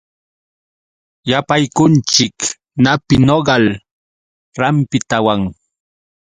Yapaykunchik 1.29 2.37
napi 2.83 3.15
nogal 3.27 3.63
rapintawan. 4.59 5.39